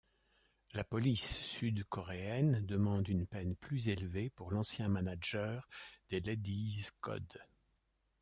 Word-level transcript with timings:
La 0.73 0.83
police 0.83 1.37
sud-coréenne 1.41 2.65
demande 2.65 3.07
une 3.07 3.27
peine 3.27 3.55
plus 3.55 3.87
élevée 3.87 4.31
pour 4.31 4.49
l’ancien 4.49 4.87
manager 4.87 5.67
des 6.09 6.21
Ladies’ 6.21 6.87
Code. 7.01 7.39